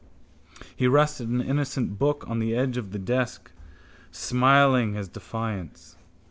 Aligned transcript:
He 0.75 0.87
rested 0.87 1.29
an 1.29 1.41
innocent 1.41 1.99
book 1.99 2.27
on 2.27 2.39
the 2.39 2.55
edge 2.55 2.75
of 2.75 2.89
the 2.91 2.97
desk, 2.97 3.51
smiling 4.09 4.95
his 4.95 5.07
defiance. 5.07 5.95